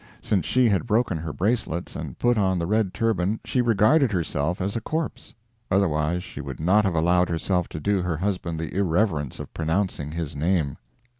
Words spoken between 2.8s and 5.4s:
turban she regarded herself as a corpse;